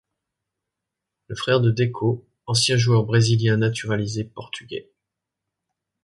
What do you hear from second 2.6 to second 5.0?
joueur brésilien naturalisé portugais.